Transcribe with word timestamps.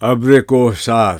ابر 0.00 0.40
کوہسار 0.40 1.18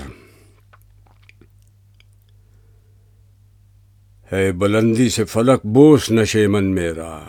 ہے 4.33 4.53
بلندی 4.53 5.09
سے 5.09 5.25
فلک، 5.25 5.67
بوس 5.67 6.11
نشے 6.11 6.47
من 6.47 6.65
میرا۔ 6.65 7.21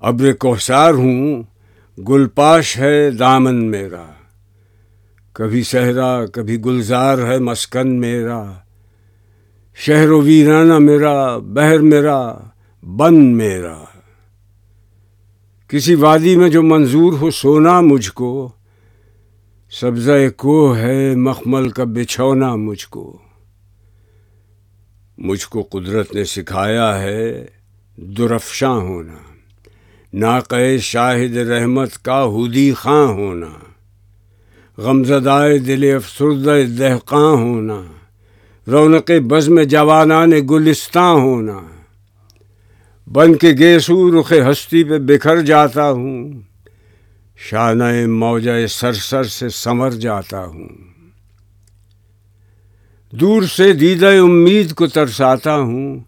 ابر 0.00 0.32
کوہسار 0.32 0.94
ہوں، 0.94 1.42
گل 2.08 2.28
پاش 2.28 2.78
ہے 2.78 3.10
دامن 3.10 3.70
میرا۔ 3.70 4.06
کبھی 5.32 5.62
صحرا، 5.62 6.26
کبھی 6.26 6.64
گلزار 6.64 7.18
ہے 7.18 7.38
مسکن 7.38 8.00
میرا۔ 8.00 8.52
شہر 9.74 10.10
و 10.10 10.20
ویرانہ 10.20 10.78
میرا، 10.78 11.38
بہر 11.38 11.78
میرا، 11.78 12.34
بن 12.82 13.24
میرا۔ 13.36 13.84
کسی 15.68 15.94
وادی 15.94 16.36
میں 16.36 16.48
جو 16.48 16.62
منظور 16.62 17.12
ہو، 17.12 17.30
سونا 17.30 17.80
مجھ 17.80 18.10
کو۔ 18.10 18.52
سبزہ 19.72 20.30
کو 20.36 20.76
ہے 20.76 21.14
مخمل 21.14 21.68
کا 21.68 21.84
بچھونا 21.84 22.56
مجھ 22.56 22.86
کو۔ 22.88 23.18
مجھ 25.18 25.46
کو 25.46 25.62
قدرت 25.62 26.14
نے 26.14 26.24
سکھایا 26.24 27.02
ہے 27.02 27.46
درفشاں 27.96 28.74
ہونا۔ 28.74 29.14
ناقع 30.12 30.76
شاہد 30.80 31.36
رحمت 31.36 31.98
کا 32.02 32.24
ہودی 32.24 32.72
خاں 32.72 33.06
ہونا۔ 33.06 33.48
غمزدائے 34.78 35.58
دل 35.58 35.92
افسردہ 35.96 36.58
دہقاں 36.78 37.32
ہونا۔ 37.32 37.82
رونق 38.68 39.10
بزم 39.10 39.60
جوانان 39.60 40.32
گلستاں 40.50 41.12
ہونا۔ 41.12 41.60
بن 43.12 43.34
کے 43.34 43.50
گیسو 43.50 44.20
رخ 44.20 44.32
ہستی 44.32 44.84
پہ 44.84 44.98
بکھر 44.98 45.40
جاتا 45.40 45.90
ہوں۔ 45.90 46.49
شانہ 47.48 48.06
موجہ 48.06 48.66
سر 48.66 48.92
سر 48.92 49.24
سے 49.24 49.48
سمر 49.48 49.90
جاتا 49.90 50.44
ہوں۔ 50.44 50.68
دور 53.12 53.42
سے 53.42 53.72
دیدہ 53.72 54.06
امید 54.06 54.72
کو 54.72 54.86
ترساتا 54.86 55.56
ہوں۔ 55.56 55.98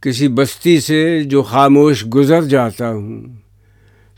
کسی 0.00 0.28
بستی 0.28 0.80
سے 0.80 1.22
جو 1.22 1.42
خاموش 1.42 2.04
گزر 2.14 2.42
جاتا 2.42 2.90
ہوں۔ 2.90 3.22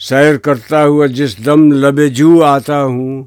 سیر 0.00 0.36
کرتا 0.36 0.84
ہوا 0.84 1.06
جس 1.06 1.44
دم 1.44 1.72
لب 1.72 2.14
جو 2.14 2.44
آتا 2.44 2.84
ہوں۔ 2.84 3.24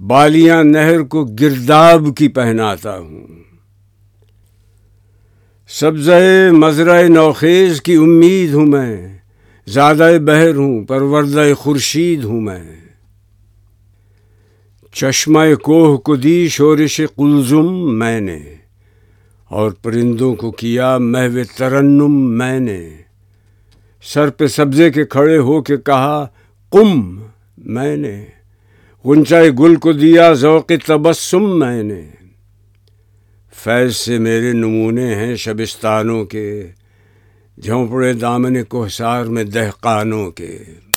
بالیاں 0.00 0.64
نہر 0.64 1.02
کو 1.02 1.24
گرداب 1.24 2.16
کی 2.16 2.28
پہناتا 2.28 2.98
ہوں۔ 2.98 3.26
سبزہ 5.68 6.50
مزرع 6.52 7.08
نوخیز 7.08 7.82
کی 7.82 7.94
امید 7.94 8.54
ہوں 8.54 8.66
میں۔ 8.66 9.19
زیادہ 9.72 10.12
بہر 10.24 10.54
ہوں، 10.54 10.84
پروردہ 10.84 11.54
خورشید 11.58 12.24
ہوں 12.24 12.40
میں۔ 12.40 12.62
چشمہ 14.92 15.54
کوہ 15.62 15.96
کو 15.96 16.16
دی 16.16 16.48
شورش 16.48 17.00
قلزم 17.16 17.98
میں 17.98 18.20
نے، 18.20 18.54
اور 19.48 19.70
پرندوں 19.70 20.34
کو 20.34 20.50
کیا 20.50 20.98
محو 20.98 21.38
ترنم 21.58 22.38
میں 22.38 22.60
نے۔ 22.60 22.88
سر 24.02 24.30
پہ 24.30 24.46
سبزے 24.46 24.90
کے 24.90 25.04
کھڑے 25.04 25.38
ہو 25.38 25.62
کے 25.62 25.76
کہا، 25.76 26.26
قم 26.70 27.22
میں 27.58 27.96
نے۔ 27.96 28.24
غنچائے 29.04 29.50
گل 29.50 29.76
کو 29.76 29.92
دیا، 29.92 30.32
ذوق 30.32 30.72
تبسم 30.86 31.58
میں 31.58 31.82
نے۔ 31.82 32.02
فیض 33.64 33.96
سے 33.96 34.18
میرے 34.18 34.52
نمونے 34.52 35.14
ہیں 35.14 35.36
شبستانوں 35.36 36.24
کے۔ 36.24 36.66
جھونپڑے 37.62 38.12
دامن 38.12 38.64
کوہسار 38.64 39.24
میں 39.24 39.44
دہقانوں 39.44 40.30
کے۔ 40.30 40.58